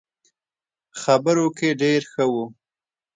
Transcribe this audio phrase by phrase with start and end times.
[1.01, 2.45] خبرو کې ډېر ښه وو.